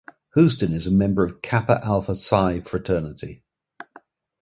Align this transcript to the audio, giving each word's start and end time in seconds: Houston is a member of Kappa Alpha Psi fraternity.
Houston 0.33 0.73
is 0.73 0.87
a 0.87 0.91
member 0.91 1.23
of 1.23 1.43
Kappa 1.43 1.79
Alpha 1.85 2.15
Psi 2.15 2.61
fraternity. 2.61 3.43